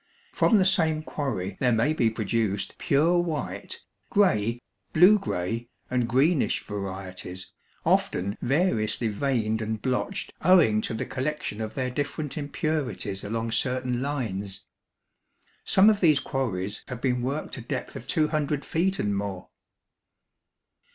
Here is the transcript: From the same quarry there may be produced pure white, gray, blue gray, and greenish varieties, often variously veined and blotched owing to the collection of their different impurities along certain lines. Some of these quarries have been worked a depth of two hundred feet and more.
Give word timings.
From 0.31 0.57
the 0.57 0.65
same 0.65 1.03
quarry 1.03 1.57
there 1.59 1.71
may 1.71 1.93
be 1.93 2.09
produced 2.09 2.79
pure 2.79 3.19
white, 3.19 3.81
gray, 4.09 4.59
blue 4.93 5.19
gray, 5.19 5.69
and 5.91 6.09
greenish 6.09 6.63
varieties, 6.63 7.51
often 7.85 8.35
variously 8.41 9.09
veined 9.09 9.61
and 9.61 9.79
blotched 9.79 10.33
owing 10.41 10.81
to 10.81 10.95
the 10.95 11.05
collection 11.05 11.61
of 11.61 11.75
their 11.75 11.91
different 11.91 12.35
impurities 12.35 13.23
along 13.23 13.51
certain 13.51 14.01
lines. 14.01 14.65
Some 15.65 15.87
of 15.87 15.99
these 15.99 16.19
quarries 16.19 16.81
have 16.87 16.99
been 16.99 17.21
worked 17.21 17.55
a 17.59 17.61
depth 17.61 17.95
of 17.95 18.07
two 18.07 18.29
hundred 18.29 18.65
feet 18.65 18.97
and 18.97 19.15
more. 19.15 19.49